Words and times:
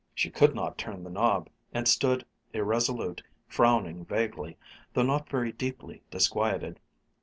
She 0.15 0.31
could 0.31 0.55
not 0.55 0.79
turn 0.79 1.03
the 1.03 1.11
knob 1.11 1.47
and 1.71 1.87
stood, 1.87 2.25
irresolute, 2.53 3.21
frowning 3.47 4.03
vaguely, 4.03 4.57
though 4.95 5.03
not 5.03 5.29
very 5.29 5.51
deeply 5.51 6.01
disquieted. 6.09 6.79